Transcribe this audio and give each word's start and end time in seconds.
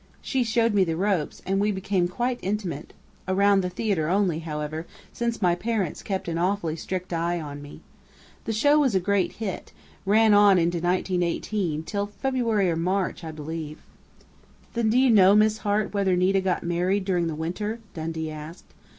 She 0.19 0.43
showed 0.43 0.73
me 0.73 0.83
the 0.83 0.95
ropes, 0.97 1.43
and 1.45 1.59
we 1.59 1.71
became 1.71 2.07
quite 2.07 2.39
intimate 2.41 2.91
around 3.27 3.61
the 3.61 3.69
theater 3.69 4.09
only, 4.09 4.39
however, 4.39 4.87
since 5.13 5.43
my 5.43 5.53
parents 5.53 6.01
kept 6.01 6.27
an 6.27 6.39
awfully 6.39 6.75
strict 6.75 7.13
eye 7.13 7.39
on 7.39 7.61
me. 7.61 7.81
The 8.45 8.51
show 8.51 8.79
was 8.79 8.95
a 8.95 8.99
great 8.99 9.33
hit 9.33 9.73
ran 10.03 10.33
on 10.33 10.57
into 10.57 10.79
1918, 10.79 11.83
till 11.83 12.07
February 12.07 12.71
or 12.71 12.75
March, 12.75 13.23
I 13.23 13.29
believe." 13.29 13.77
"Then 14.73 14.89
do 14.89 14.97
you 14.97 15.11
know, 15.11 15.35
Miss 15.35 15.59
Hart, 15.59 15.93
whether 15.93 16.15
Nita 16.15 16.41
got 16.41 16.63
married 16.63 17.05
during 17.05 17.27
the 17.27 17.35
winter?" 17.35 17.79
Dundee 17.93 18.31
asked. 18.31 18.73